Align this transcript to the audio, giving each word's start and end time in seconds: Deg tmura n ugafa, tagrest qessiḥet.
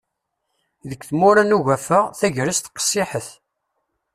Deg 0.89 0.99
tmura 1.09 1.43
n 1.45 1.55
ugafa, 1.57 1.99
tagrest 2.19 2.65
qessiḥet. 2.75 3.27